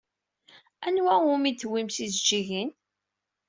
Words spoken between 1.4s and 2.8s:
d-tewwim tijeǧǧigin?